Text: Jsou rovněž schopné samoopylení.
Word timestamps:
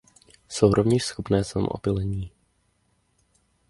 Jsou 0.49 0.73
rovněž 0.73 1.03
schopné 1.05 1.43
samoopylení. 1.43 2.31